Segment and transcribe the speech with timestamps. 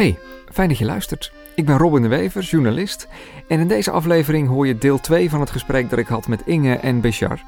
[0.00, 0.18] Hey,
[0.52, 1.32] fijn dat je luistert.
[1.54, 3.08] Ik ben Robin de Wever, journalist.
[3.48, 6.46] En in deze aflevering hoor je deel 2 van het gesprek dat ik had met
[6.46, 7.42] Inge en Bechar.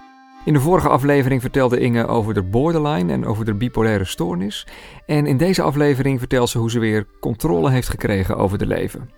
[0.45, 4.67] In de vorige aflevering vertelde Inge over de borderline en over de bipolaire stoornis.
[5.07, 9.11] En in deze aflevering vertelt ze hoe ze weer controle heeft gekregen over de leven.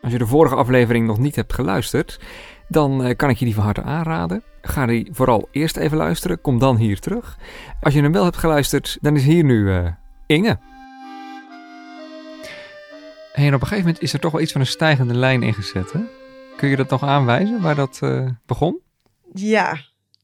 [0.00, 2.20] Als je de vorige aflevering nog niet hebt geluisterd,
[2.68, 4.42] dan eh, kan ik je die van harte aanraden.
[4.62, 7.38] Ga die vooral eerst even luisteren, kom dan hier terug.
[7.80, 9.86] Als je hem wel hebt geluisterd, dan is hier nu uh,
[10.26, 10.71] Inge.
[13.32, 15.42] Hey, en op een gegeven moment is er toch wel iets van een stijgende lijn
[15.42, 15.92] ingezet.
[15.92, 16.00] Hè?
[16.56, 18.80] Kun je dat nog aanwijzen waar dat uh, begon?
[19.34, 19.80] Ja,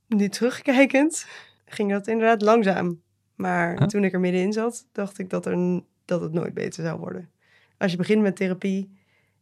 [0.06, 1.26] nu terugkijkend
[1.66, 3.02] ging dat inderdaad langzaam.
[3.34, 3.86] Maar huh?
[3.86, 7.30] toen ik er middenin zat, dacht ik dat, er, dat het nooit beter zou worden.
[7.78, 8.98] Als je begint met therapie,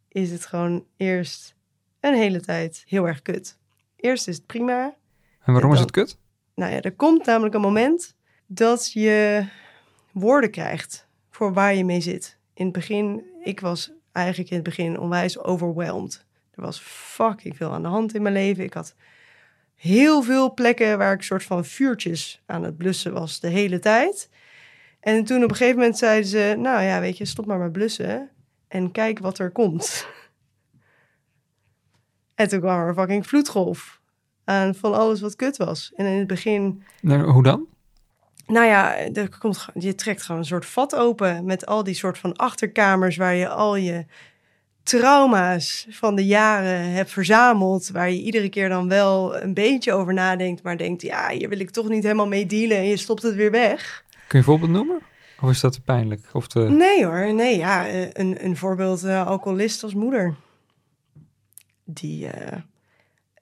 [0.07, 1.55] is het gewoon eerst
[1.99, 3.57] een hele tijd heel erg kut.
[3.95, 4.83] Eerst is het prima.
[4.83, 6.17] En waarom en dan, is het kut?
[6.55, 9.47] Nou ja, er komt namelijk een moment dat je
[10.11, 12.36] woorden krijgt voor waar je mee zit.
[12.57, 16.25] In het begin, ik was eigenlijk in het begin onwijs overwhelmed.
[16.51, 18.63] Er was fucking veel aan de hand in mijn leven.
[18.63, 18.95] Ik had
[19.75, 24.29] heel veel plekken waar ik soort van vuurtjes aan het blussen was de hele tijd.
[24.99, 27.71] En toen op een gegeven moment zeiden ze, nou ja, weet je, stop maar met
[27.71, 28.29] blussen
[28.67, 30.07] en kijk wat er komt.
[32.35, 34.01] En toen kwam er een fucking vloedgolf
[34.43, 35.91] aan van alles wat kut was.
[35.95, 36.83] En in het begin...
[37.01, 37.67] Nou, hoe dan?
[38.47, 42.17] Nou ja, er komt, je trekt gewoon een soort vat open met al die soort
[42.17, 44.05] van achterkamers waar je al je
[44.83, 50.13] trauma's van de jaren hebt verzameld, waar je iedere keer dan wel een beetje over
[50.13, 53.21] nadenkt, maar denkt, ja, hier wil ik toch niet helemaal mee dealen en je stopt
[53.21, 54.05] het weer weg.
[54.09, 55.01] Kun je een voorbeeld noemen?
[55.41, 56.21] Of is dat te pijnlijk?
[56.33, 56.59] Of te...
[56.59, 60.35] Nee hoor, nee, ja, een, een voorbeeld, uh, alcoholist als moeder.
[61.83, 62.31] Die uh,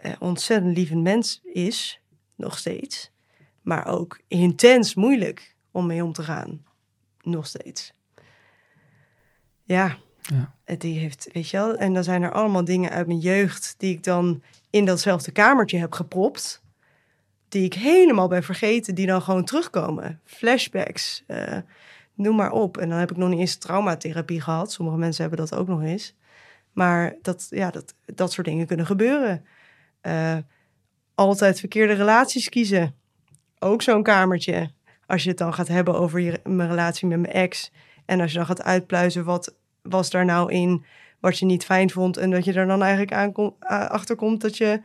[0.05, 2.01] uh, ontzettend lievend mens is,
[2.35, 3.11] nog steeds.
[3.65, 6.65] Maar ook intens moeilijk om mee om te gaan.
[7.21, 7.93] Nog steeds.
[9.63, 10.75] Ja, ja.
[10.77, 11.75] die heeft, weet je wel.
[11.75, 15.77] En dan zijn er allemaal dingen uit mijn jeugd die ik dan in datzelfde kamertje
[15.77, 16.63] heb gepropt.
[17.49, 20.19] Die ik helemaal ben vergeten, die dan gewoon terugkomen.
[20.23, 21.57] Flashbacks, uh,
[22.13, 22.77] noem maar op.
[22.77, 24.71] En dan heb ik nog niet eens traumatherapie gehad.
[24.71, 26.15] Sommige mensen hebben dat ook nog eens.
[26.71, 29.45] Maar dat, ja, dat, dat soort dingen kunnen gebeuren.
[30.01, 30.37] Uh,
[31.15, 32.95] altijd verkeerde relaties kiezen.
[33.65, 34.69] Ook zo'n kamertje.
[35.05, 37.71] Als je het dan gaat hebben over je, mijn relatie met mijn ex.
[38.05, 40.85] En als je dan gaat uitpluizen wat was daar nou in
[41.19, 42.17] wat je niet fijn vond.
[42.17, 44.81] En dat je er dan eigenlijk aankom, achter komt dat je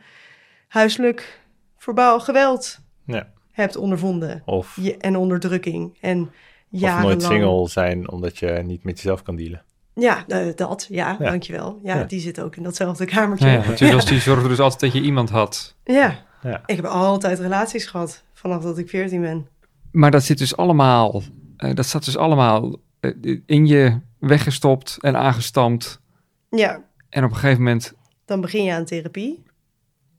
[0.67, 1.41] huiselijk
[1.77, 3.27] verbaal geweld ja.
[3.51, 4.41] hebt ondervonden.
[4.45, 5.97] Of, je, en onderdrukking.
[5.99, 6.31] En
[6.71, 9.63] of nooit single zijn omdat je niet met jezelf kan dealen.
[9.93, 10.87] Ja, uh, dat.
[10.89, 11.79] Ja, ja, dankjewel.
[11.83, 13.47] Ja, ja, die zit ook in datzelfde kamertje.
[13.47, 14.07] Ja, natuurlijk.
[14.07, 15.75] Die zorgde dus altijd dat je iemand had.
[15.83, 16.29] Ja.
[16.41, 16.63] Ja.
[16.65, 19.47] Ik heb altijd relaties gehad vanaf dat ik 14 ben.
[19.91, 21.21] Maar dat zit dus allemaal,
[21.57, 26.01] uh, dat staat dus allemaal uh, in je weggestopt en aangestampt.
[26.49, 26.83] Ja.
[27.09, 27.93] En op een gegeven moment...
[28.25, 29.43] Dan begin je aan therapie.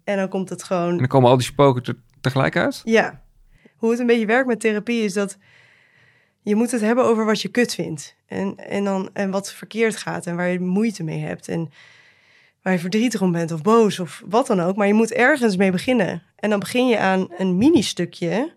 [0.05, 0.91] En dan komt het gewoon...
[0.91, 2.81] En dan komen al die spoken te, tegelijk uit?
[2.85, 3.23] Ja.
[3.77, 5.39] Hoe het een beetje werkt met therapie is dat...
[6.43, 8.17] Je moet het hebben over wat je kut vindt.
[8.27, 11.49] En, en, dan, en wat verkeerd gaat en waar je moeite mee hebt.
[11.49, 11.71] En
[12.63, 14.77] waar je verdrietig om bent of boos of wat dan ook.
[14.77, 16.23] Maar je moet ergens mee beginnen.
[16.37, 18.53] En dan begin je aan een mini-stukje.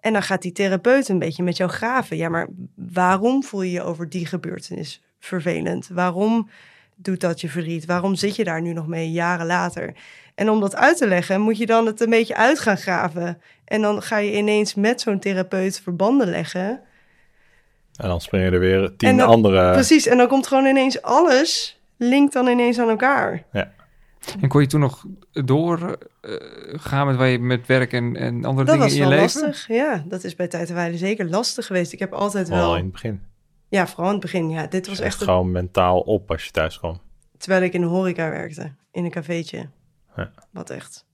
[0.00, 2.16] En dan gaat die therapeut een beetje met jou graven.
[2.16, 5.88] Ja, maar waarom voel je je over die gebeurtenis vervelend?
[5.92, 6.50] Waarom
[6.94, 7.84] doet dat je verdriet?
[7.84, 9.94] Waarom zit je daar nu nog mee jaren later?
[10.34, 13.40] En om dat uit te leggen, moet je dan het een beetje uit gaan graven.
[13.64, 16.80] En dan ga je ineens met zo'n therapeut verbanden leggen.
[17.96, 19.72] En dan springen er weer tien dan, andere.
[19.72, 23.44] Precies, en dan komt gewoon ineens alles, linkt dan ineens aan elkaar.
[23.52, 23.72] Ja.
[24.40, 28.66] En kon je toen nog doorgaan uh, met, waar je met werk en, en andere
[28.66, 29.22] dat dingen in je leven?
[29.22, 30.04] Dat was lastig, ja.
[30.06, 31.92] Dat is bij tijd zeker lastig geweest.
[31.92, 32.58] Ik heb altijd wel...
[32.58, 33.22] Vooral in het begin.
[33.68, 34.66] Ja, vooral in het begin, ja.
[34.66, 35.22] Dit was echt...
[35.22, 35.52] gewoon een...
[35.52, 37.00] mentaal op als je thuis kwam.
[37.38, 39.68] Terwijl ik in de horeca werkte, in een cafeetje.
[40.16, 40.32] Ja.
[40.50, 41.08] Wat echt...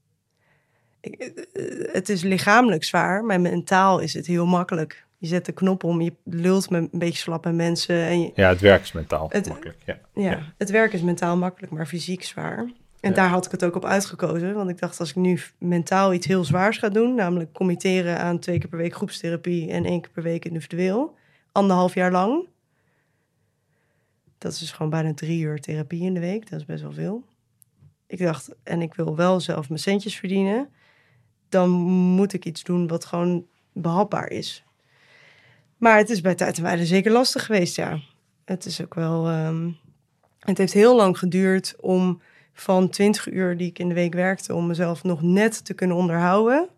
[1.01, 1.47] Ik,
[1.93, 5.06] het is lichamelijk zwaar, maar mentaal is het heel makkelijk.
[5.18, 8.03] Je zet de knop om, je lult met een beetje slappe mensen.
[8.03, 9.78] En je, ja, het werk is mentaal het, makkelijk.
[9.84, 9.98] Ja.
[10.15, 12.72] Ja, ja, het werk is mentaal makkelijk, maar fysiek zwaar.
[13.01, 13.16] En ja.
[13.16, 14.54] daar had ik het ook op uitgekozen.
[14.54, 17.15] Want ik dacht, als ik nu mentaal iets heel zwaars ga doen...
[17.15, 19.71] namelijk committeren aan twee keer per week groepstherapie...
[19.71, 21.15] en één keer per week individueel,
[21.53, 22.48] anderhalf jaar lang...
[24.39, 26.51] dat is dus gewoon bijna drie uur therapie in de week.
[26.51, 27.24] Dat is best wel veel.
[28.07, 30.69] Ik dacht, en ik wil wel zelf mijn centjes verdienen...
[31.48, 31.71] dan
[32.15, 34.65] moet ik iets doen wat gewoon behapbaar is.
[35.86, 38.00] Maar het is bij tijd en zeker lastig geweest, ja.
[38.44, 39.30] Het is ook wel...
[39.30, 39.77] Um,
[40.38, 42.21] het heeft heel lang geduurd om
[42.53, 45.97] van 20 uur die ik in de week werkte om mezelf nog net te kunnen
[45.97, 46.68] onderhouden.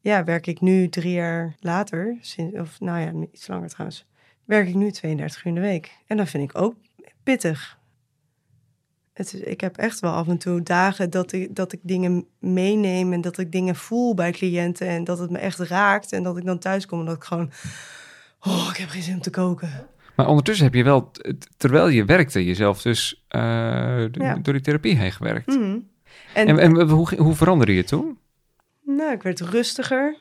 [0.00, 2.16] Ja, werk ik nu drie jaar later,
[2.52, 4.06] of nou ja, iets langer trouwens,
[4.44, 5.92] werk ik nu 32 uur in de week.
[6.06, 6.74] En dat vind ik ook
[7.22, 7.78] pittig.
[9.12, 12.26] Het is, ik heb echt wel af en toe dagen dat ik, dat ik dingen
[12.38, 16.12] meeneem en dat ik dingen voel bij cliënten en dat het me echt raakt.
[16.12, 17.50] En dat ik dan thuis kom en dat ik gewoon,
[18.44, 19.86] oh, ik heb geen zin om te koken.
[20.16, 21.10] Maar ondertussen heb je wel,
[21.56, 23.40] terwijl je werkte, jezelf dus eh,
[24.10, 24.34] Ja.
[24.42, 25.46] door die therapie heen gewerkt.
[25.46, 25.78] Mhm.
[26.34, 28.18] En, En, en hoe, hoe veranderde je toen?
[28.86, 30.16] nou, ik werd rustiger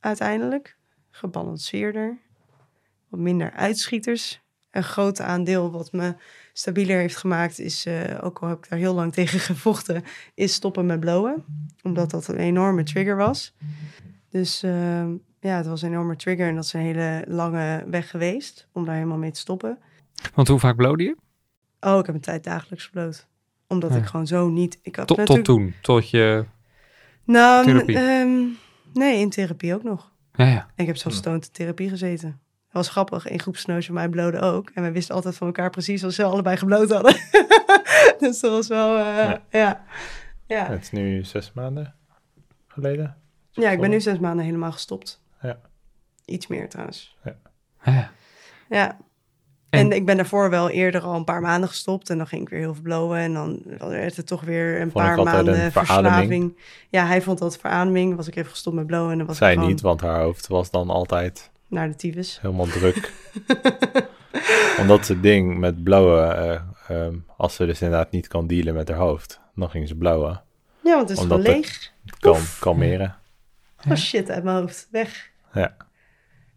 [0.00, 0.76] uiteindelijk,
[1.10, 2.18] gebalanceerder,
[3.08, 4.40] wat minder uitschieters.
[4.70, 6.14] Een groot aandeel wat me
[6.52, 10.02] stabieler heeft gemaakt is, eh, ook al heb ik daar heel lang tegen gevochten,
[10.34, 11.44] is stoppen met blowen.
[11.82, 13.54] Omdat dat een enorme trigger was.
[14.30, 15.06] Dus eh,
[15.40, 18.84] ja, het was een enorme trigger en dat is een hele lange weg geweest om
[18.84, 19.78] daar helemaal mee te stoppen.
[20.34, 21.16] Want hoe vaak blode je?
[21.80, 23.26] Oh, ik heb een tijd dagelijks gebloot.
[23.68, 23.96] Omdat Ja.
[23.96, 24.78] ik gewoon zo niet...
[24.82, 26.44] Ik had Tot, tot toen, tot je...
[27.24, 27.96] Nou, Therapie?
[27.98, 28.38] ehm,
[28.92, 30.12] nee, in therapie ook nog.
[30.32, 30.58] Ja, ja.
[30.60, 32.28] En ik heb zelfs stoned in therapie gezeten.
[32.64, 33.28] Dat was grappig.
[33.28, 34.70] In groepsnoos van mij bloden ook.
[34.74, 37.14] En we wisten altijd van elkaar precies wat ze allebei gebloot hadden.
[38.18, 39.42] dus dat was wel, eh, ja.
[39.50, 39.84] Ja.
[40.46, 40.66] Ja.
[40.66, 41.94] Het is nu zes maanden
[42.68, 43.16] geleden.
[43.54, 45.20] ik ben nu zes maanden helemaal gestopt.
[45.42, 45.58] Ja.
[46.24, 47.16] Iets meer trouwens.
[47.24, 47.36] ja,
[47.84, 48.10] ja.
[48.70, 48.96] Ja.
[49.70, 52.10] En- En, ik ben daarvoor wel eerder al een paar maanden gestopt.
[52.10, 53.18] En dan ging ik weer heel veel blowen.
[53.18, 56.58] En dan werd het toch weer een Vond paar maanden een verslaving.
[56.88, 58.16] Ja, hij vond dat verademing.
[58.16, 59.10] Was ik even gestopt met blowen.
[59.12, 62.40] En dan was Zij gewoon niet, want haar hoofd was dan altijd naar de tyfus.
[62.40, 63.12] helemaal druk.
[64.80, 68.88] Omdat ze ding met blauwen, eh, ehm, als ze dus inderdaad niet kan dealen met
[68.88, 70.42] haar hoofd, dan ging ze blauwen.
[70.84, 71.92] Ja, want het is Omdat gewoon leeg.
[72.06, 73.16] Het kan kalmeren.
[73.90, 74.88] Oh shit, uit mijn hoofd.
[74.90, 75.29] Weg.
[75.52, 75.76] Ja.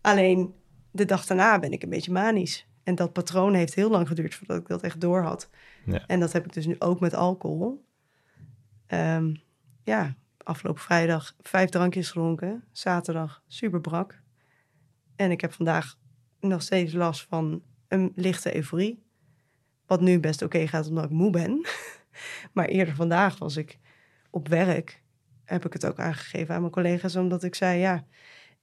[0.02, 0.54] Alleen
[0.92, 2.68] de dag daarna ben ik een beetje manisch.
[2.84, 5.50] En dat patroon heeft heel lang geduurd voordat ik dat echt door had.
[5.86, 6.08] Ja.
[6.08, 7.86] En dat heb ik dus nu ook met alcohol.
[8.88, 9.36] Ehm,
[9.84, 12.64] ja, afgelopen vrijdag vijf drankjes gedronken.
[12.72, 14.22] Zaterdag super brak.
[15.16, 15.98] En ik heb vandaag
[16.40, 19.04] nog steeds last van een lichte euforie.
[19.86, 21.66] Wat nu best oké gaat omdat ik moe ben.
[22.54, 23.80] maar eerder vandaag was ik
[24.30, 25.02] op werk.
[25.44, 27.16] Heb ik het ook aangegeven aan mijn collega's.
[27.16, 28.06] Omdat ik zei, ja,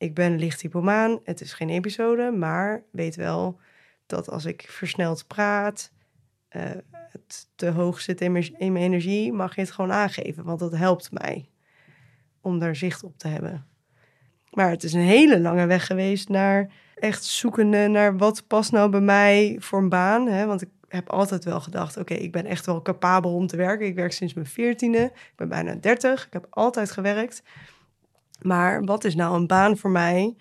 [0.01, 1.21] ik ben licht hypomaan.
[1.25, 2.31] Het is geen episode.
[2.31, 3.59] Maar weet wel
[4.07, 5.93] dat als ik versneld praat...
[6.49, 9.33] eh, het te hoog zit in mijn, energie...
[9.33, 10.45] mag je het gewoon aangeven.
[10.45, 11.49] Want dat helpt mij
[12.41, 13.67] om daar zicht op te hebben.
[14.51, 18.91] Maar het is een hele lange weg geweest naar echt zoekende naar wat past nou
[18.91, 20.27] bij mij voor een baan.
[20.27, 20.47] Hè?
[20.47, 23.87] Want ik heb altijd wel gedacht, oké, ik ben echt wel capabel om te werken.
[23.87, 27.43] Ik werk sinds mijn veertiende, ik ben bijna dertig, ik heb altijd gewerkt.
[28.43, 30.37] Maar wat is nou een baan voor mij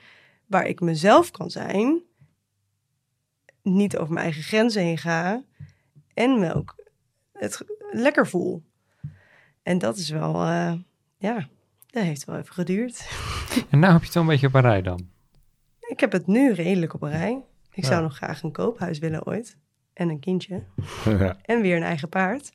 [0.45, 2.01] waar ik mezelf kan zijn,
[3.61, 5.43] niet over mijn eigen grenzen heen ga
[6.13, 6.75] en me ook
[7.33, 8.63] het lekker voel.
[9.63, 10.73] En dat is wel, eh,
[11.17, 11.47] ja,
[11.87, 13.09] dat heeft wel even geduurd.
[13.69, 15.09] En nou heb je het wel een beetje op een rij dan.
[15.79, 17.43] Ik heb het nu redelijk op een rij.
[17.71, 19.57] Ik zou nog graag een koophuis willen ooit.
[19.93, 20.63] En een kindje.
[21.05, 22.51] Ja, En weer een eigen paard.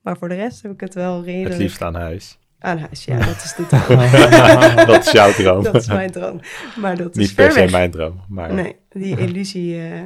[0.00, 2.38] Maar voor de rest heb ik het wel het redelijk liefst aan huis.
[2.64, 3.04] Aan huis.
[3.04, 4.86] Ja, dat is de droom.
[4.94, 5.62] dat is jouw droom.
[5.62, 6.40] dat is mijn droom.
[6.80, 7.70] Maar dat is Niet per se weg.
[7.70, 8.20] mijn droom.
[8.28, 9.80] Maar, Nee, die illusie...
[9.80, 10.00] eh,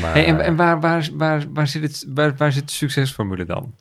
[0.00, 3.44] maar Hey, en en waar, waar, waar, waar, zit het, waar, waar zit de succesformule
[3.44, 3.74] dan?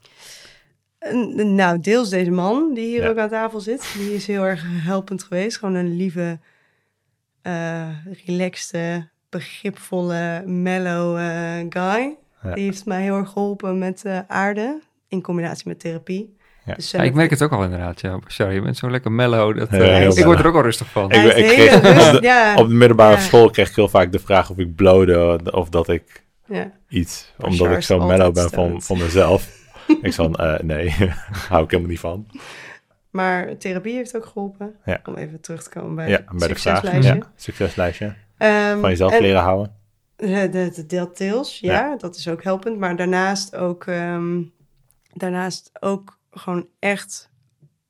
[1.35, 3.09] nou, deels deze man die hier Ja.
[3.09, 3.93] ook aan tafel zit.
[3.97, 5.57] Die is heel erg helpend geweest.
[5.57, 6.39] Gewoon een lieve,
[7.41, 7.87] eh
[8.25, 12.15] relaxte, begripvolle, mellow eh, guy.
[12.43, 12.53] Ja.
[12.53, 14.79] Die heeft mij heel erg geholpen met aarde.
[15.07, 16.35] In combinatie met therapie.
[16.65, 16.73] Ja.
[16.73, 18.19] Dus, Ja, eh, ik merk het ook al inderdaad, ja.
[18.27, 19.57] Sorry, je bent zo lekker mellow.
[19.57, 21.11] Dat, Ja, eh, ik word er ook al rustig van.
[21.11, 23.21] Ik- ik kreeg- rust- op de- ja, Op de middelbare Ja.
[23.21, 26.71] school kreeg ik heel vaak de vraag of ik blode of dat ik ja.
[26.89, 29.47] iets, omdat ik zo mellow ben van, van mezelf.
[30.01, 30.89] ik zei van, eh, nee,
[31.49, 32.27] hou ik helemaal niet van.
[33.09, 34.75] Maar therapie heeft ook geholpen.
[34.85, 34.99] Ja.
[35.05, 36.75] Om even terug te komen bij Ja, het bij de vraag.
[36.77, 37.15] succeslijstje.
[37.15, 38.13] Ja, succeslijstje.
[38.37, 39.71] Ehm, Van jezelf en- leren houden.
[40.15, 41.95] De, de, de deelteels, ja, Ja.
[41.97, 42.79] dat is ook helpend.
[42.79, 44.41] Maar daarnaast ook, ehm,
[45.13, 47.29] daarnaast ook gewoon echt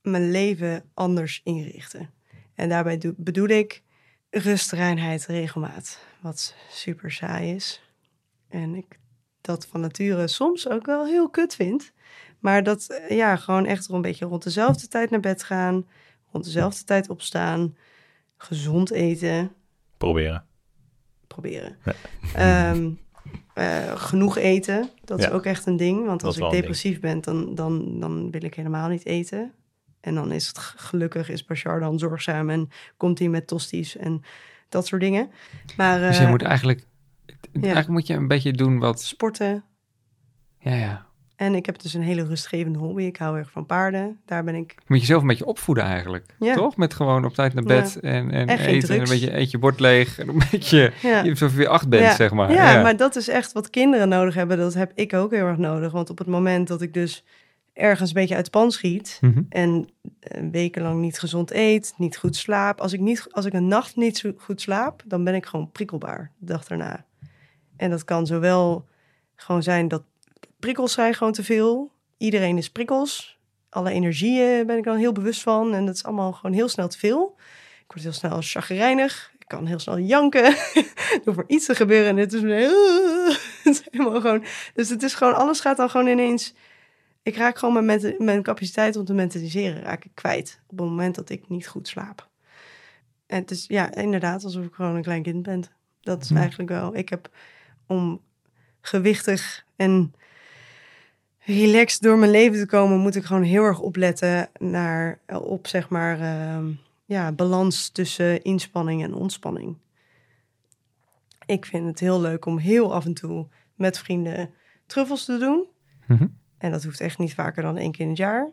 [0.02, 2.10] mijn leven anders inrichten.
[2.56, 3.84] En daarbij doe- bedoel ik
[4.30, 6.00] rust, reinheid, regelmaat.
[6.22, 7.82] Wat super saai is.
[8.50, 9.00] En ik
[9.42, 11.92] dat van nature soms ook wel heel kut vind.
[12.40, 15.88] Maar dat, eh, ja, gewoon echt een beetje rond dezelfde tijd naar bed gaan.
[16.32, 17.78] Rond dezelfde tijd opstaan.
[18.38, 19.52] Gezond eten
[19.98, 20.46] Proberen.
[21.28, 21.78] proberen.
[21.86, 21.94] Ja.
[22.34, 22.92] Ehm,
[23.54, 26.06] eh, genoeg eten, dat is ook echt een ding.
[26.06, 29.54] Want als ik depressief ben, dan, dan, dan wil ik helemaal niet eten.
[30.02, 34.22] En dan is het gelukkig is Bashar dan zorgzaam en komt hij met tosties en
[34.70, 35.30] dat soort dingen.
[35.78, 36.86] Maar Dus je eh, moet eigenlijk,
[37.52, 39.64] eigenlijk moet je een beetje doen wat, sporten,
[40.60, 41.06] ja, ja.
[41.36, 43.04] En ik heb dus een hele rustgevende hobby.
[43.04, 44.20] Ik hou erg van paarden.
[44.26, 44.76] Daar ben ik...
[44.78, 46.54] Moet je jezelf een beetje opvoeden eigenlijk, Ja.
[46.56, 46.78] toch?
[46.78, 49.80] Met gewoon op tijd naar bed en, en eten en een beetje eet je bord
[49.80, 50.20] leeg.
[50.20, 51.24] En een beetje, Ja.
[51.24, 52.16] je alsof je weer acht bent, ja.
[52.16, 52.52] zeg maar.
[52.52, 54.58] Ja, maar dat is echt wat kinderen nodig hebben.
[54.58, 55.92] Dat heb ik ook heel erg nodig.
[55.92, 57.24] Want op het moment dat ik dus
[57.74, 59.18] ergens een beetje uit pan schiet...
[59.22, 59.42] Mhm.
[59.50, 59.90] en
[60.20, 62.82] een wekenlang niet gezond eet, niet goed slaap...
[62.82, 65.72] Als ik, niet, als ik een nacht niet zo goed slaap, dan ben ik gewoon
[65.72, 67.06] prikkelbaar de dag daarna.
[67.78, 68.86] En dat kan zowel
[69.36, 70.04] gewoon zijn dat
[70.60, 71.92] prikkels zijn gewoon te veel.
[72.18, 73.40] Iedereen is prikkels.
[73.70, 75.74] Alle energieën ben ik dan heel bewust van.
[75.74, 77.36] En dat is allemaal gewoon heel snel te veel.
[77.86, 79.34] Ik word heel snel chagrijnig.
[79.40, 80.46] Ik kan heel snel janken.
[80.46, 82.42] er hoeft maar iets te gebeuren en het is,
[83.64, 84.44] het is helemaal gewoon...
[84.74, 86.54] Dus het is gewoon, alles gaat dan gewoon ineens...
[87.24, 90.60] Ik raak gewoon mijn, mijn capaciteit om te mentaliseren raak ik kwijt.
[90.68, 92.30] Op het moment dat ik niet goed slaap.
[93.28, 95.64] En het is ja, inderdaad alsof ik gewoon een klein kind ben.
[96.02, 96.36] Dat is Ja.
[96.36, 96.96] eigenlijk wel...
[96.96, 97.30] Ik heb
[97.88, 98.22] om
[98.82, 100.14] gewichtig en
[101.46, 105.90] relaxed door mijn leven te komen, moet ik gewoon heel erg opletten naar op zeg
[105.90, 106.72] maar ehm,
[107.06, 109.78] ja, balans tussen inspanning en ontspanning.
[111.46, 114.54] Ik vind het heel leuk om heel af en toe met vrienden
[114.86, 115.68] truffels te doen.
[116.08, 116.28] Mhm.
[116.58, 118.52] En dat hoeft echt niet vaker dan één keer in het jaar.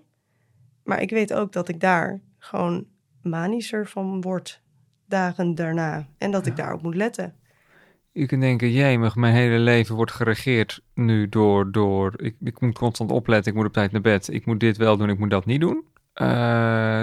[0.85, 2.87] Maar ik weet ook dat ik daar gewoon
[3.23, 4.63] manischer van word
[5.07, 6.09] dagen daarna.
[6.19, 7.35] En dat ik daarop moet letten.
[8.13, 11.73] Je kunt denken, jemig, mijn hele leven wordt geregeerd nu door...
[11.73, 14.29] door ik, ik moet constant opletten, ik moet op tijd naar bed.
[14.33, 15.85] Ik moet dit wel doen, ik moet dat niet doen.
[16.13, 16.27] Eh,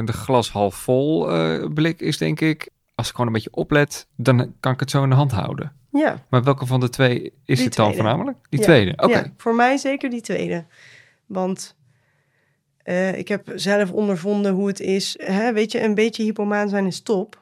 [0.05, 2.69] de glas half vol eh, blik is denk ik...
[2.95, 5.71] Als ik gewoon een beetje oplet, dan kan ik het zo in de hand houden.
[5.91, 8.37] Ja, Maar welke van de twee is Die het dan voornamelijk?
[8.49, 8.65] Die Ja.
[8.65, 9.17] tweede, oké.
[9.17, 10.65] Ja, voor mij zeker die tweede.
[11.25, 11.75] Want
[12.83, 15.15] eh, ik heb zelf ondervonden hoe het is.
[15.23, 17.41] Hè, weet je, een beetje hypomaan zijn is top.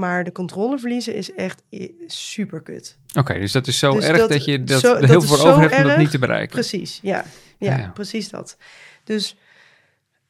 [0.00, 1.62] Maar de controle verliezen is echt
[2.06, 2.98] super kut.
[3.18, 5.36] Oké, dus dat is zo Dus erg dat, dat- je dat zo- dat heel veel
[5.36, 6.50] voor over hebt om dat niet te bereiken.
[6.50, 7.24] Precies, ja.
[7.58, 7.88] Ja, Ja, ja.
[7.88, 8.56] precies dat.
[9.04, 9.36] Dus,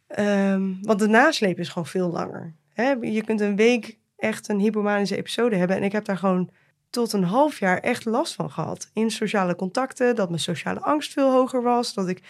[0.07, 2.55] ehm, want de nasleep is gewoon veel langer.
[2.73, 2.91] Hè?
[3.01, 5.77] Je kunt een week echt een hypomanische episode hebben.
[5.77, 6.51] En ik heb daar gewoon
[6.91, 8.91] tot een half jaar echt last van gehad.
[8.93, 11.95] In sociale contacten, dat mijn sociale angst veel hoger was.
[11.95, 12.23] Dat ik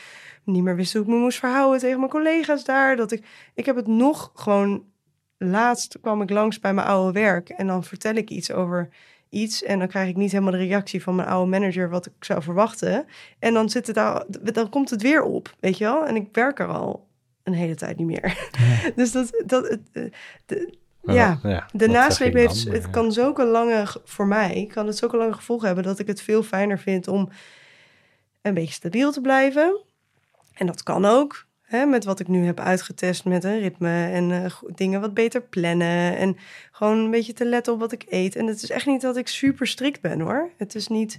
[0.45, 2.97] niet meer wist hoe ik me moest verhouden tegen mijn collega's daar.
[2.97, 4.85] Dat ik, ik heb het nog gewoon...
[5.43, 8.89] Laatst kwam ik langs bij mijn oude werk en dan vertel ik iets over
[9.29, 9.63] iets.
[9.63, 12.43] En dan krijg ik niet helemaal de reactie van mijn oude manager wat ik zou
[12.43, 13.07] verwachten.
[13.39, 16.07] En dan, zit het daar, dan komt het weer op, weet je wel?
[16.07, 17.07] En ik werk er al
[17.43, 18.49] een hele tijd niet meer.
[18.97, 20.03] dus dat, dat, het, eh,
[20.47, 21.39] de, ja,
[21.73, 22.41] de nasleep dan?
[22.41, 22.91] heeft, Maar het ja.
[22.91, 26.23] kan zulke lange, ge- voor mij, kan het zulke lange gevolgen hebben dat ik het
[26.23, 27.29] veel fijner vind om
[28.43, 29.81] een beetje stabiel te blijven.
[30.55, 34.63] En dat kan ook, met wat ik nu heb uitgetest met een ritme en eh,
[34.75, 36.17] dingen wat beter plannen.
[36.17, 36.37] En
[36.73, 38.37] gewoon een beetje te letten op wat ik eet.
[38.37, 40.51] En het is echt niet dat ik super strikt ben hoor.
[40.57, 41.19] Het is niet,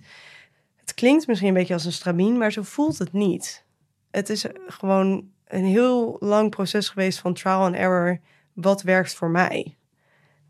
[0.76, 3.64] het klinkt misschien een beetje als een stramien, maar zo voelt het niet.
[4.12, 8.20] Het is gewoon een heel lang proces geweest van trial and error.
[8.54, 9.76] Wat werkt voor mij?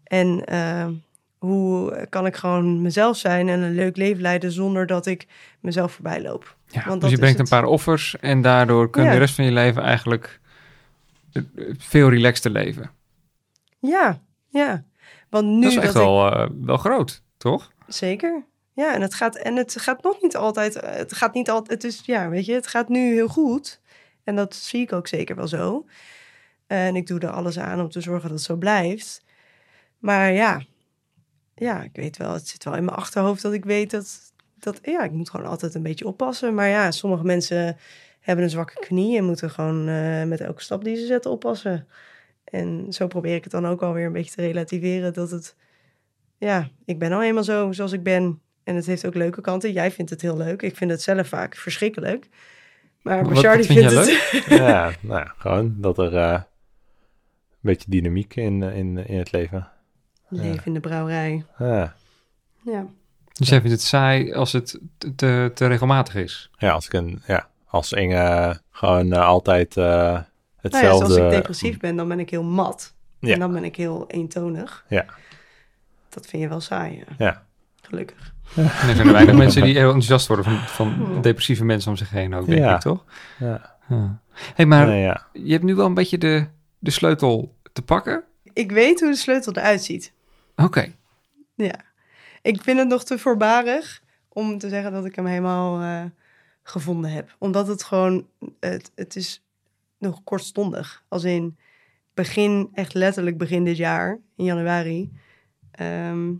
[0.03, 0.87] En eh,
[1.45, 5.27] hoe kan ik gewoon mezelf zijn en een leuk leven leiden zonder dat ik
[5.59, 6.55] mezelf voorbij loop?
[6.67, 9.13] Ja, Want dus je brengt een paar offers en daardoor kun je Ja.
[9.13, 10.39] de rest van je leven eigenlijk
[11.33, 11.41] eh,
[11.77, 12.91] veel relaxter leven.
[13.79, 14.19] Ja,
[14.49, 14.83] ja.
[15.29, 17.71] Want nu dat is echt dat ik- wel, eh, wel groot, toch?
[17.87, 18.43] Zeker.
[18.73, 20.75] Ja, en het gaat, en het gaat nog niet altijd.
[20.75, 21.83] eh, Het gaat niet altijd.
[21.83, 23.79] Het is, ja, weet je, het gaat nu heel goed.
[24.23, 25.85] En dat zie ik ook zeker wel zo.
[26.67, 29.23] En ik doe er alles aan om te zorgen dat het zo blijft.
[29.97, 30.61] Maar ja,
[31.61, 34.79] ja, ik weet wel, het zit wel in mijn achterhoofd dat ik weet dat, dat
[34.83, 36.53] ja, ik moet gewoon altijd een beetje oppassen.
[36.53, 37.77] Maar ja, sommige mensen
[38.19, 41.87] hebben een zwakke knie en moeten gewoon eh, met elke stap die ze zetten oppassen.
[42.43, 45.55] En zo probeer ik het dan ook alweer een beetje te relativeren dat het
[46.37, 48.41] ja, ik ben al eenmaal zo zoals ik ben.
[48.63, 49.71] En het heeft ook leuke kanten.
[49.71, 50.61] Jij vindt het heel leuk.
[50.61, 52.29] Ik vind het zelf vaak verschrikkelijk.
[53.01, 54.43] Maar Wat- vind vindt het...
[54.59, 56.43] Ja, nou ja, gewoon dat er eh, een
[57.61, 59.71] beetje dynamiek in, eh, in, in het leven.
[60.39, 61.45] Leven in de brouwerij.
[61.57, 61.93] Ja.
[62.65, 62.85] Ja.
[63.33, 64.79] Dus jij vindt het saai als het
[65.15, 66.49] te, te, regelmatig is.
[66.57, 70.25] ja, als ik een, ja, als Inge gewoon eh, altijd eh, Nou ja,
[70.61, 71.05] hetzelfde...
[71.05, 72.93] als ik depressief ben, dan ben ik heel mat.
[73.19, 73.33] Ja.
[73.33, 74.85] En dan ben ik heel eentonig.
[74.87, 75.05] Ja.
[76.09, 77.15] Dat vind je wel saai, ja.
[77.25, 77.43] Ja.
[77.81, 78.33] Gelukkig.
[78.55, 81.97] En er zijn er weinig mensen die heel enthousiast worden van, van depressieve mensen om
[81.97, 82.75] zich heen ook, denk Ja.
[82.75, 83.03] ik, toch?
[83.39, 83.75] Ja.
[83.89, 84.19] Ja.
[84.55, 85.25] hey, maar Nee, ja.
[85.33, 86.47] je hebt nu wel een beetje de,
[86.79, 88.23] de sleutel te pakken.
[88.53, 90.13] Ik weet hoe de sleutel eruit ziet.
[90.55, 90.93] Oké.
[91.55, 91.75] Ja.
[92.41, 96.09] Ik vind het nog te voorbarig om te zeggen dat ik hem helemaal eh,
[96.63, 97.35] gevonden heb.
[97.37, 98.27] Omdat het gewoon,
[98.59, 99.43] het, het is
[99.97, 101.03] nog kortstondig.
[101.07, 101.57] Als in
[102.13, 105.11] begin, echt letterlijk begin dit jaar, in januari,
[105.71, 106.33] ehm,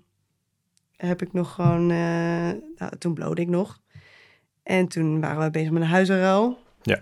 [0.96, 3.80] heb ik nog gewoon, eh, nou, toen blode ik nog.
[4.64, 6.60] En toen waren we bezig met een huizenruil.
[6.82, 7.00] Ja.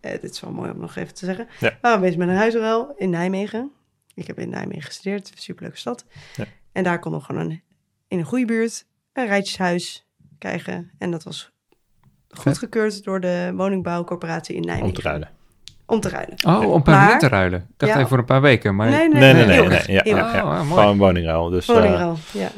[0.00, 1.48] Eh, dit is wel mooi om nog even te zeggen.
[1.60, 1.68] Ja.
[1.68, 3.72] We waren bezig met een huisruil in Nijmegen.
[4.14, 6.04] Ik heb in Nijmegen gestudeerd, superleuke stad.
[6.36, 6.44] Ja.
[6.72, 7.62] En daar konden we gewoon een,
[8.08, 10.06] in een goede buurt een rijtjeshuis
[10.38, 10.90] krijgen.
[10.98, 11.52] En dat was
[12.28, 14.86] goedgekeurd door de woningbouwcorporatie in Nijmegen.
[14.88, 15.28] Om te ruilen.
[15.86, 16.36] Om te ruilen.
[16.46, 17.60] Oh, om permanent Maar- te ruilen.
[17.60, 17.96] Ik dacht Ja.
[17.98, 18.90] even voor een paar weken, maar...
[18.90, 19.60] Nee, nee, Nee, nee, nee.
[19.60, 20.32] eeuwig, nee, ja, eeuwig.
[20.32, 20.42] ja, ja.
[20.44, 20.66] Oh, mooi.
[20.68, 21.48] Gewoon een woningruil.
[21.48, 22.50] Dus, eh, Woningruil, ja.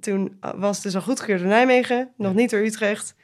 [0.00, 3.14] Toen was het dus al goedgekeurd door Nijmegen, nog niet door Utrecht.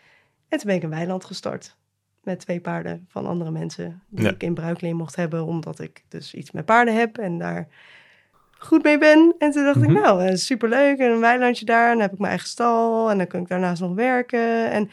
[0.49, 1.77] En toen ben ik een weiland gestart.
[2.23, 4.03] Met twee paarden van andere mensen.
[4.09, 4.31] Die Ja.
[4.31, 7.69] ik in bruikleen mocht hebben, omdat ik dus iets met paarden heb en daar
[8.59, 9.35] goed mee ben.
[9.39, 9.91] En toen dacht Mhm.
[9.91, 10.99] ik, nou, eh, superleuk.
[10.99, 11.85] En een weilandje daar.
[11.87, 13.11] En dan heb ik mijn eigen stal.
[13.11, 14.71] En dan kan ik daarnaast nog werken.
[14.71, 14.91] En,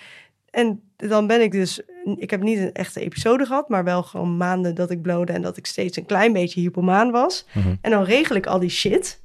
[0.50, 1.82] en dan ben ik dus...
[2.16, 5.42] Ik heb niet een echte episode gehad, maar wel gewoon maanden dat ik blode en
[5.42, 7.46] dat ik steeds een klein beetje hypomaan was.
[7.54, 7.76] mhm.
[7.82, 9.22] En dan regel ik al die shit.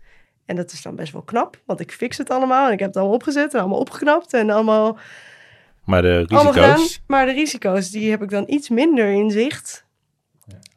[0.47, 2.67] En dat is dan best wel knap, want ik fix het allemaal.
[2.67, 4.99] En ik heb het allemaal opgezet en allemaal opgeknapt en allemaal,
[5.85, 6.77] Maar de allemaal gedaan.
[6.77, 7.03] risico's...
[7.07, 9.85] Maar de risico's, die heb ik dan iets minder in zicht.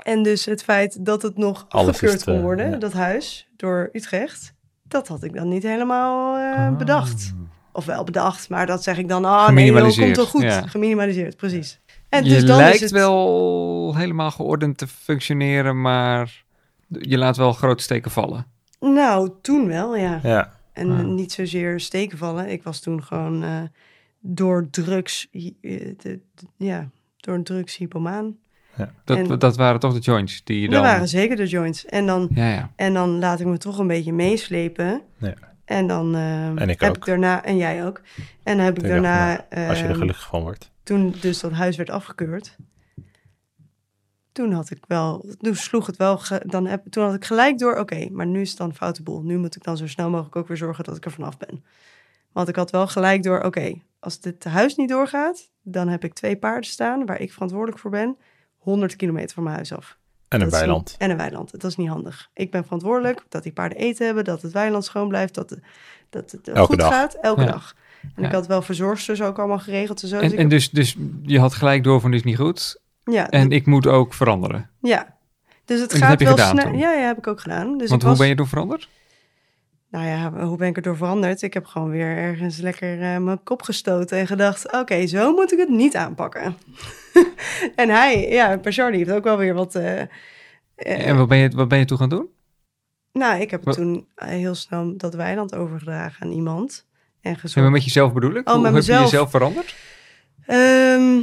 [0.04, 2.78] En dus het feit dat het nog afgekeurd kon eh, worden, ja.
[2.78, 4.54] dat huis, door Utrecht.
[4.84, 6.78] Dat had ik dan niet helemaal eh, Ah.
[6.78, 7.34] bedacht.
[7.72, 10.42] Of wel bedacht, maar dat zeg ik dan, ah nee, joh, komt wel goed.
[10.42, 10.68] ja.
[10.68, 11.80] Geminimaliseerd, precies.
[12.10, 16.44] En je dus dan lijkt is het, wel helemaal geordend te functioneren, maar
[16.88, 18.46] je laat wel grote steken vallen.
[18.80, 20.20] Nou, toen wel, ja.
[20.24, 21.04] Ja, En Ah.
[21.06, 22.50] niet zozeer steken vallen.
[22.50, 23.62] Ik was toen gewoon eh,
[24.28, 25.28] door drugs,
[25.62, 25.94] eh,
[26.58, 28.38] ja, door drugs hypomaan.
[29.04, 30.82] Dat, En- dat waren toch de joints die je dan...
[30.82, 31.86] Dat waren zeker de joints.
[31.86, 32.72] En dan, Ja, ja.
[32.76, 35.02] en dan laat ik me toch een beetje meeslepen.
[35.18, 35.34] Ja.
[35.66, 36.96] En dan eh, En ik heb ook.
[36.96, 38.02] ik daarna, en jij ook.
[38.44, 39.36] En dan heb ik Ik dacht, daarna,
[39.68, 40.72] als je er ehm, gelukkig van wordt.
[40.84, 42.56] toen dus dat huis werd afgekeurd,
[44.32, 47.76] toen had ik wel, toen sloeg het wel, dan heb, toen had ik gelijk door,
[47.78, 49.22] oké, maar nu is het dan een foute boel.
[49.22, 51.64] Nu moet ik dan zo snel mogelijk ook weer zorgen dat ik er vanaf ben.
[52.32, 53.74] Want ik had wel gelijk door, oké,
[54.06, 57.92] als dit huis niet doorgaat, dan heb ik twee paarden staan waar ik verantwoordelijk voor
[57.92, 58.18] ben,
[58.58, 59.86] 100 kilometer van mijn huis af.
[59.88, 59.98] En
[60.28, 60.96] een Dat is niet- weiland.
[60.98, 61.52] en een weiland.
[61.52, 62.30] Dat is niet handig.
[62.34, 65.60] Ik ben verantwoordelijk dat die paarden eten hebben, dat het weiland schoon blijft, dat, de-
[66.10, 66.90] dat het Elke goed dag.
[66.94, 67.48] gaat, elke Ja.
[67.48, 67.76] dag.
[68.02, 68.28] En Ja.
[68.28, 70.20] ik had wel verzorgsters ook allemaal geregeld en zo.
[70.20, 72.82] dus En, en dus, dus je had gelijk door van dit is niet goed.
[73.04, 74.70] ja, En ik moet ook veranderen.
[74.82, 75.16] Ja,
[75.66, 76.74] dus het En dat gaat heb je wel snel.
[76.74, 77.78] Ja, ja, heb ik ook gedaan.
[77.78, 78.90] Dus Want ik hoe was, ben je toen veranderd?
[79.96, 81.42] Nou ja, hoe ben ik erdoor veranderd?
[81.42, 85.52] Ik heb gewoon weer ergens lekker eh, mijn kop gestoten en gedacht: oké, zo moet
[85.52, 86.58] ik het niet aanpakken.
[87.76, 89.76] en hij, ja, die heeft ook wel weer wat.
[89.76, 90.08] eh, eh,
[91.08, 92.30] En wat ben, je, wat ben je toen gaan doen?
[93.12, 96.86] nou, ik heb Wat- toen heel snel dat weiland overgedragen aan iemand.
[97.22, 97.70] En gezorgd.
[97.70, 98.48] met jezelf bedoel ik?
[98.50, 99.04] Oh, hoe heb je mezelf.
[99.04, 99.76] jezelf veranderd?
[100.46, 101.14] Ehm,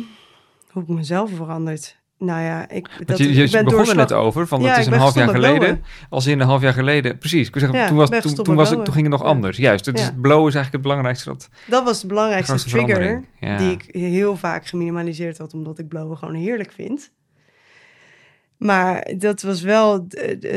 [0.70, 2.00] hoe heb ik mezelf veranderd?
[2.24, 4.86] Nou ja, ik, dat, je, ik ben begon er net over, van Ja, het is
[4.86, 5.82] ik een half jaar geleden.
[6.08, 7.46] Als in een half jaar geleden, precies.
[7.46, 8.92] Ik wil zeggen, Ja, toen, was, toen, was het, toen blowen.
[8.92, 9.56] ging het nog anders.
[9.56, 11.28] Juist, het blowen is eigenlijk het belangrijkste.
[11.28, 13.24] Dat, Dat was de belangrijkste trigger.
[13.58, 17.10] die ik heel vaak geminimaliseerd had, omdat ik blowen gewoon heerlijk vind.
[18.62, 20.06] Maar dat was wel,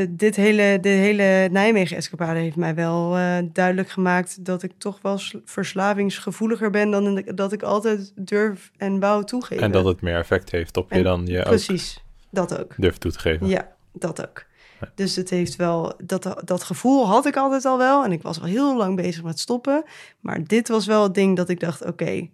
[0.10, 5.18] dit hele, de hele Nijmegen-escapade heeft mij wel eh, duidelijk gemaakt dat ik toch wel
[5.18, 9.64] sl- verslavingsgevoeliger ben dan dat ik altijd durf en wou toegeven.
[9.64, 12.74] En dat het meer effect heeft op je dan je ook Precies, dat ook.
[12.78, 13.48] durft toe te geven.
[13.48, 14.46] Ja, dat ook.
[14.96, 18.04] Dus het heeft wel, dat, dat gevoel had ik altijd al wel.
[18.04, 19.84] En ik was al heel lang bezig met stoppen.
[20.20, 22.30] Maar dit was wel het ding dat ik dacht, oké,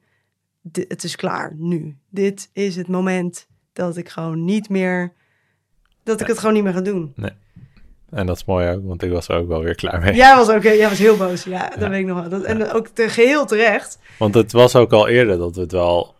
[0.71, 1.97] het is klaar nu.
[2.09, 5.13] Dit is het moment dat ik gewoon niet meer,
[6.03, 7.13] dat ik het gewoon niet meer ga doen.
[8.09, 10.13] En dat is mooi ook, want ik was er ook wel weer klaar mee.
[10.15, 11.43] Jij was ook, jij was heel boos.
[11.43, 12.29] Ja, dat weet ik nog wel.
[12.29, 13.99] Dat, en ook te, geheel terecht.
[14.17, 16.15] Want het was ook al eerder dat we het wel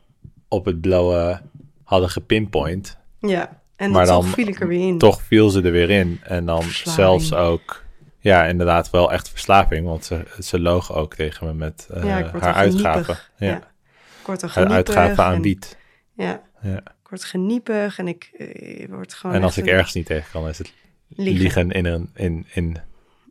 [0.47, 1.41] op het blauwe
[1.83, 2.97] hadden gepinpoint.
[3.19, 4.97] Ja, en Maar toch dan viel ik er weer in.
[4.97, 6.19] Toch viel ze er weer in.
[6.23, 6.95] En dan Verslaving.
[7.21, 7.83] zelfs ook,
[8.19, 9.85] ja, inderdaad wel echt verslaving.
[9.87, 13.17] Want ze, ze loog ook tegen me met eh, Ja, haar uitgaven.
[13.37, 13.47] Ja.
[13.47, 13.61] Ja.
[14.47, 15.77] Haar uitgaven aan en- wiet.
[16.13, 16.83] Ja, Ja.
[17.11, 20.31] Ik word geniepig en ik eh, word gewoon En als ik een- ergens niet tegen
[20.31, 20.73] kan, is het
[21.07, 21.41] liegen.
[21.41, 22.77] liegen in, een, in, in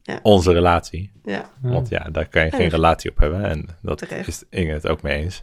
[0.03, 0.19] Ja.
[0.23, 1.11] onze relatie.
[1.25, 3.45] Ja, Want ja, daar kan je Ja, geen dat- relatie op hebben.
[3.45, 4.29] En dat Terecht.
[4.29, 5.43] is Inge het ook mee eens.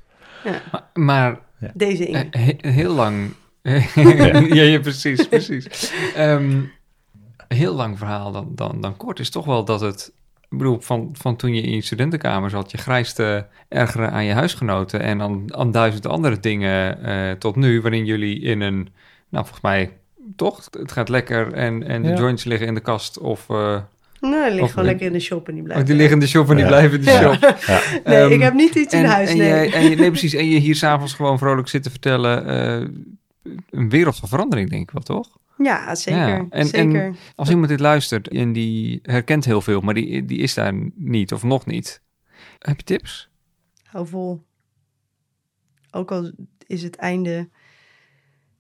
[0.72, 1.40] Maar, maar
[1.74, 2.28] deze Inge.
[2.32, 3.34] eh, he- heel lang...
[4.54, 5.92] ja, ja, precies, precies.
[6.16, 6.62] Ehm,
[7.48, 10.12] heel lang verhaal dan, dan, dan kort is toch wel dat het...
[10.52, 14.34] Ik bedoel, van, van toen je in je studentenkamer zat, je grijste ergeren aan je
[14.34, 18.76] huisgenoten en aan, aan duizend andere dingen eh, tot nu, waarin jullie in een,
[19.30, 19.92] nou volgens mij
[20.36, 22.16] toch, het gaat lekker en, en de Ja.
[22.16, 23.78] joints liggen in de kast of, eh
[24.20, 25.88] Nou, die ligt Of- gewoon lekker in de shop en die oh, blijft.
[25.88, 26.70] die liggen in de shop en die Ja.
[26.70, 27.22] blijven in de Ja.
[27.34, 27.56] shop.
[27.68, 27.80] Ja.
[28.06, 29.48] Nee, Ehm, ik heb niet iets in en, huis, en, nee.
[29.48, 30.34] je, en je, nee, precies.
[30.34, 32.48] En je hier s'avonds gewoon vrolijk zit te vertellen.
[32.48, 32.88] eh,
[33.70, 35.38] een wereld van verandering, denk ik wel, toch?
[35.58, 36.28] Ja, zeker.
[36.28, 37.16] Ja, en- zeker.
[37.36, 41.34] Als iemand dit luistert en die herkent heel veel, maar die, die is daar niet
[41.34, 42.02] of nog niet.
[42.60, 43.30] Heb je tips?
[43.84, 44.46] Hou vol.
[45.92, 46.32] Ook al
[46.68, 47.50] is het einde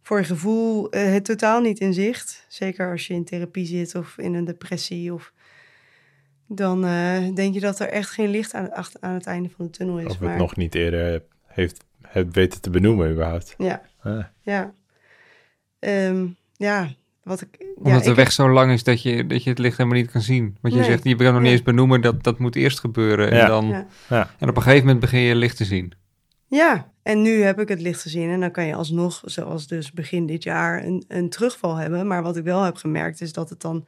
[0.02, 2.46] voor je gevoel eh, het totaal niet in zicht.
[2.48, 5.14] Zeker als je in therapie zit of in een depressie.
[5.14, 5.34] Of,
[6.48, 9.72] dan eh, denk je dat er echt geen licht aan, aan het einde van de
[9.72, 10.06] tunnel is.
[10.06, 13.56] Of maar, het nog niet eerder heeft, heeft weten te benoemen überhaupt.
[13.58, 14.74] Ja, Ah, ja.
[15.80, 16.90] Ehm, ja,
[17.24, 17.66] wat ik...
[17.76, 20.00] Omdat ja, de ik weg zo lang is dat je, dat je het licht helemaal
[20.00, 20.58] niet kan zien.
[20.62, 20.90] Want je Nee.
[20.90, 23.32] zegt, je kan nog niet eens benoemen, dat, dat moet eerst gebeuren.
[23.32, 23.48] En, Ja.
[23.48, 23.88] dan, Ja.
[24.10, 24.30] Ja.
[24.40, 25.94] en op een gegeven moment begin je licht te zien.
[26.48, 29.92] Ja, en nu heb ik het licht gezien en dan kan je alsnog, zoals dus
[29.92, 32.08] begin dit jaar, een, een terugval hebben.
[32.08, 33.88] Maar wat ik wel heb gemerkt is dat het dan,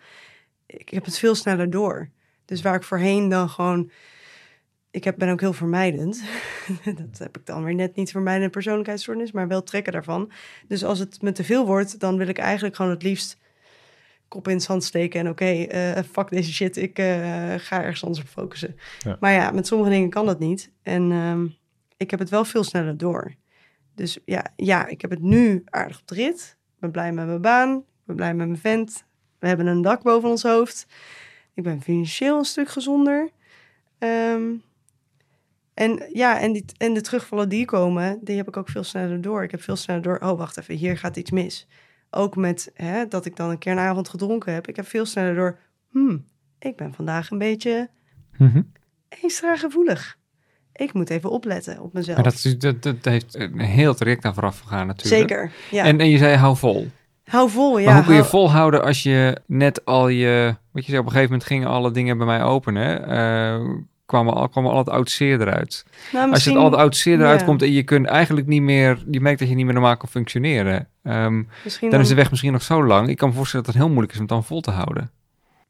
[0.66, 2.10] ik heb het veel sneller door.
[2.46, 3.92] Dus waar ik voorheen dan gewoon,
[4.92, 6.24] ik heb, ben ook heel vermijdend.
[6.84, 10.32] dat heb ik dan weer net niet vermijdende persoonlijkheidsstoornis, maar wel trekken daarvan.
[10.68, 13.38] Dus als het me te veel wordt, dan wil ik eigenlijk gewoon het liefst
[14.30, 18.04] kop in het zand steken en oké, eh, fuck deze shit, ik eh, ga ergens
[18.04, 18.76] anders op focussen.
[19.00, 19.18] Ja.
[19.20, 20.72] Maar ja, met sommige dingen kan dat niet.
[20.84, 21.48] En ehm,
[21.98, 23.36] ik heb het wel veel sneller door.
[23.96, 26.58] Dus ja, ja, ik heb het nu aardig op de rit.
[26.74, 27.78] Ik ben blij met mijn baan.
[27.78, 29.06] Ik ben blij met mijn vent.
[29.40, 30.88] We hebben een dak boven ons hoofd.
[31.54, 33.30] Ik ben financieel een stuk gezonder.
[33.98, 34.52] Ehm,
[35.80, 39.22] en ja, en, die, en de terugvallen die komen, die heb ik ook veel sneller
[39.22, 39.44] door.
[39.44, 41.68] Ik heb veel sneller door, oh wacht even, hier gaat iets mis.
[42.10, 44.68] Ook met hè, dat ik dan een keer een avond gedronken heb.
[44.68, 45.60] Ik heb veel sneller door,
[45.92, 46.26] hmm,
[46.60, 47.90] ik ben vandaag een beetje
[49.24, 50.18] extra gevoelig.
[50.74, 52.16] Ik moet even opletten op mezelf.
[52.16, 55.30] Maar dat, is, dat, dat heeft een heel traject aan vooraf gegaan natuurlijk.
[55.30, 55.84] Zeker, ja.
[55.84, 56.88] En, en je zei, hou vol.
[57.24, 57.86] hou vol, ja.
[57.86, 60.56] maar hoe kun je hou- volhouden als je net al je...
[60.72, 62.96] Wat je zei, op een gegeven moment gingen alle dingen bij mij open, hè?
[62.96, 63.66] Eh,
[64.10, 65.86] kwamen, al, kwam al het oud zeer eruit.
[66.12, 67.46] Nou, Als je het al het oud zeer eruit ja.
[67.46, 69.04] komt en je kunt eigenlijk niet meer...
[69.12, 70.90] Je merkt dat je niet meer normaal kan functioneren.
[71.64, 73.10] Misschien dan is de weg misschien nog zo lang.
[73.10, 75.12] Ik kan me voorstellen dat het heel moeilijk is om het dan vol te houden.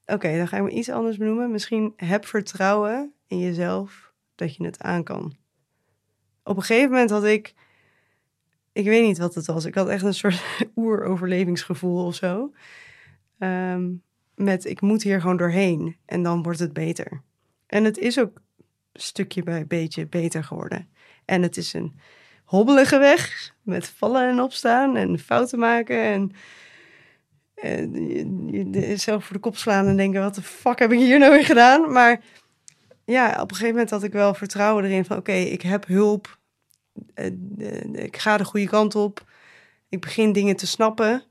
[0.05, 1.51] Oké, dan ga ik me iets anders benoemen.
[1.51, 5.35] Misschien heb vertrouwen in jezelf dat je het aan kan.
[6.43, 7.53] Op een gegeven moment had ik...
[8.71, 9.65] Ik weet niet wat het was.
[9.65, 10.43] Ik had echt een soort
[10.75, 12.51] oeroverlevingsgevoel of zo.
[13.39, 13.87] Ehm,
[14.35, 17.21] met ik moet hier gewoon doorheen en dan wordt het beter.
[17.69, 18.41] En het is ook
[18.93, 20.89] stukje bij beetje beter geworden.
[21.25, 21.99] En het is een
[22.43, 26.31] hobbelige weg met vallen en opstaan en fouten maken en
[27.61, 31.31] je, zelf voor de kop slaan en denken: wat de fuck heb ik hier nou
[31.31, 31.91] weer gedaan?
[31.91, 32.21] Maar
[33.05, 36.39] ja, op een gegeven moment had ik wel vertrouwen erin van: oké, ik heb hulp.
[37.13, 37.25] Eh,
[37.57, 39.31] eh, ik ga de goede kant op.
[39.89, 41.23] Ik begin dingen te snappen.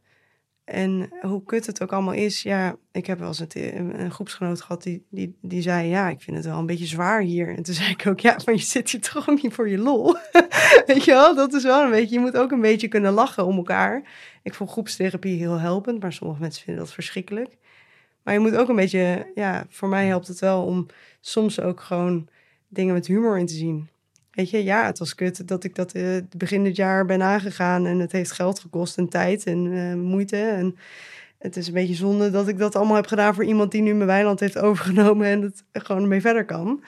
[0.69, 4.61] En hoe kut het ook allemaal is, ja, ik heb wel eens een, een, groepsgenoot
[4.61, 7.57] gehad die, die, die zei, ja, ik vind het wel een beetje zwaar hier.
[7.57, 9.79] En toen zei ik ook, ja, maar je zit hier toch ook niet voor je
[9.79, 10.17] lol.
[10.87, 13.47] Weet je wel, dat is wel een beetje, je moet ook een beetje kunnen lachen
[13.47, 14.03] om elkaar.
[14.43, 17.57] Ik vond groepstherapie heel helpend, maar sommige mensen vinden dat verschrikkelijk.
[18.23, 20.87] Maar je moet ook een beetje, ja, voor mij helpt het wel om
[21.21, 22.29] soms ook gewoon
[22.69, 23.89] dingen met humor in te zien.
[24.39, 27.87] Weet je, ja, het was kut dat ik dat eh, begin dit jaar ben aangegaan
[27.87, 30.37] en het heeft geld gekost en tijd en eh, moeite.
[30.37, 30.77] En
[31.39, 33.95] het is een beetje zonde dat ik dat allemaal heb gedaan voor iemand die nu
[33.95, 36.85] mijn weiland heeft overgenomen en het gewoon mee verder kan.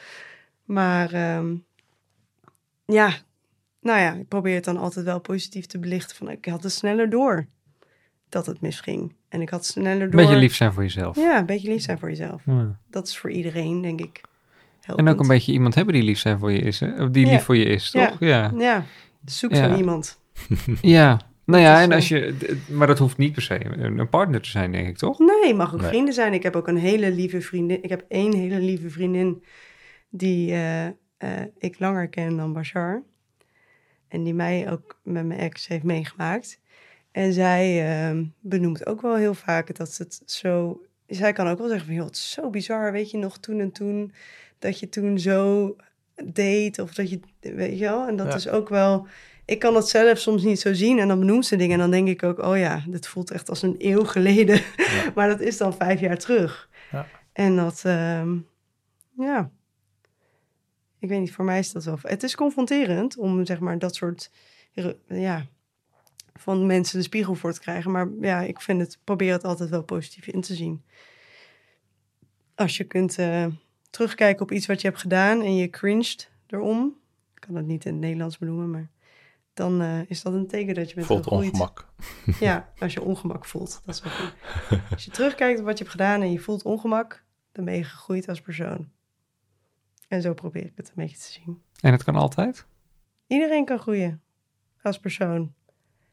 [0.64, 1.54] Maar ehm,
[2.84, 3.14] ja,
[3.80, 6.16] nou ja, ik probeer het dan altijd wel positief te belichten.
[6.16, 7.46] Van ik had het sneller door
[8.28, 9.14] dat het misging.
[9.28, 10.20] En ik had sneller Een door.
[10.20, 11.16] beetje lief zijn voor jezelf.
[11.16, 12.42] Ja, een beetje lief zijn voor jezelf.
[12.46, 12.78] Ja.
[12.90, 14.20] Dat is voor iedereen, denk ik.
[14.96, 17.02] En ook een beetje iemand hebben die lief zijn voor je is, hè?
[17.02, 17.32] Of die Ja.
[17.32, 18.16] lief voor je is, toch?
[18.20, 18.52] Ja.
[18.56, 18.84] Ja,
[19.24, 19.70] zoek Ja.
[19.70, 20.18] zo iemand.
[20.80, 21.20] Ja.
[21.44, 22.34] Nou ja, en als je...
[22.68, 25.18] Maar dat hoeft niet per se een partner te zijn, denk ik, toch?
[25.18, 25.88] Nee, mag ook Nee.
[25.88, 26.32] vrienden zijn.
[26.32, 27.82] Ik heb ook een hele lieve vriendin.
[27.82, 29.44] Ik heb één hele lieve vriendin
[30.10, 30.92] die eh, eh,
[31.58, 33.02] ik langer ken dan Bashar.
[34.08, 36.60] En die mij ook met mijn ex heeft meegemaakt.
[37.12, 40.80] En zij ehm, benoemt ook wel heel vaak dat het zo...
[41.06, 43.60] Zij kan ook wel zeggen van, joh, het is zo bizar, weet je nog, toen
[43.60, 44.12] en toen...
[44.60, 45.76] dat je toen zo
[46.24, 48.06] deed of dat je, weet je wel.
[48.06, 48.34] En dat Ja.
[48.34, 49.06] is ook wel...
[49.44, 51.74] Ik kan het zelf soms niet zo zien en dan benoemt ze dingen...
[51.74, 54.62] en dan denk ik ook, oh ja, dit voelt echt als een eeuw geleden.
[54.76, 55.12] Ja.
[55.14, 56.68] maar dat is dan vijf jaar terug.
[56.90, 57.06] Ja.
[57.32, 58.36] En dat, ehm,
[59.16, 59.50] ja...
[60.98, 61.98] Ik weet niet, voor mij is dat wel...
[62.02, 64.30] Het is confronterend om, zeg maar, dat soort...
[65.06, 65.46] Ja,
[66.34, 67.90] van mensen de spiegel voor te krijgen.
[67.90, 70.82] Maar ja, ik vind het, probeer het altijd wel positief in te zien.
[72.54, 73.46] Als je kunt eh,
[73.90, 76.96] terugkijken op iets wat je hebt gedaan en je cringed erom.
[77.34, 78.90] Ik kan het niet in het Nederlands benoemen, maar
[79.54, 81.52] dan eh, is dat een teken dat je bent Voelt gegroeid.
[81.52, 81.88] ongemak.
[82.40, 83.82] Ja, als je ongemak voelt.
[83.84, 84.34] Dat is wel goed.
[84.90, 87.84] Als je terugkijkt op wat je hebt gedaan en je voelt ongemak, dan ben je
[87.84, 88.88] gegroeid als persoon.
[90.08, 91.62] En zo probeer ik het een beetje te zien.
[91.80, 92.66] En het kan altijd?
[93.26, 94.22] Iedereen kan groeien
[94.82, 95.54] als persoon.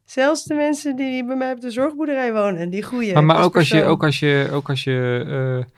[0.05, 3.13] Zelfs de mensen die bij mij op de zorgboerderij wonen, die groeien.
[3.13, 4.47] maar maar als ook, als je, ook als je...
[4.51, 5.71] Ook als je eh,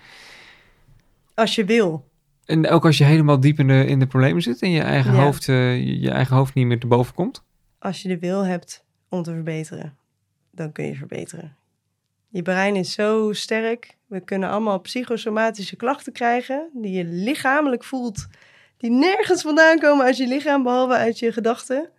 [1.39, 2.08] Als je wil.
[2.45, 4.62] en ook als je helemaal diep in de, in de problemen zit...
[4.62, 5.23] en je eigen, Ja.
[5.23, 7.43] hoofd, eh, je, eigen hoofd niet meer te boven komt.
[7.80, 9.97] Als je de wil hebt om te verbeteren.
[10.52, 11.56] dan kun je verbeteren.
[12.30, 13.97] Je brein is zo sterk.
[14.08, 18.28] We kunnen allemaal psychosomatische klachten krijgen die je lichamelijk voelt,
[18.78, 21.89] die nergens vandaan komen uit je lichaam, behalve uit je gedachten.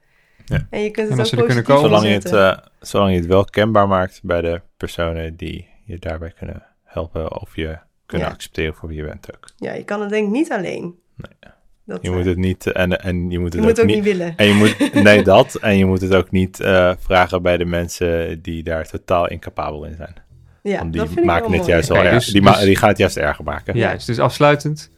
[0.46, 0.66] Ja.
[0.70, 3.10] En je kunt het ook ze er kunnen positief komen- Zolang je, het, eh, zolang
[3.12, 7.78] je het wel kenbaar maakt bij de personen die je daarbij kunnen helpen of je
[8.10, 8.32] kunnen Ja.
[8.34, 9.48] accepteren voor wie je bent ook.
[9.56, 10.94] Ja, je kan het denk ik niet alleen.
[11.16, 11.52] Nee.
[11.84, 13.86] Dat, Je moet het niet eh, en, en je moet je het moet ook ook
[13.86, 13.94] niet.
[13.94, 14.36] niet willen.
[14.36, 15.54] En je moet, nee, dat.
[15.54, 19.84] En je moet het ook niet eh, vragen bij de mensen die daar totaal incapabel
[19.84, 20.14] in zijn.
[20.62, 21.70] Ja, Want dat die vind ik maken wel het mooi.
[21.72, 23.76] juist dus- die, dus- die gaan het juist erger maken.
[23.76, 24.90] Juist, dus afsluitend.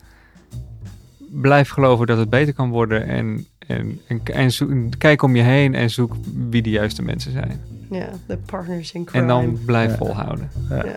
[1.31, 5.43] Blijf geloven dat het beter kan worden en, en, en, en zoek- kijk om je
[5.43, 6.15] heen en zoek
[6.49, 7.61] wie de juiste mensen zijn.
[7.91, 9.23] Ja, de partners in crime.
[9.23, 9.97] En dan blijf Ja.
[9.97, 10.51] volhouden.
[10.69, 10.85] Ja.
[10.85, 10.97] Ja.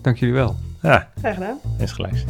[0.00, 0.56] Dank jullie wel.
[0.82, 1.08] Ja.
[1.18, 1.58] Graag gedaan.
[1.78, 2.24] En gelijk.